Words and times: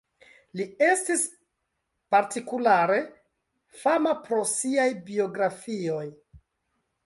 Li 0.61 0.65
estis 0.85 1.25
partikulare 2.15 2.97
fama 3.85 4.17
pro 4.27 4.43
siaj 4.57 4.89
biografioj. 5.11 6.05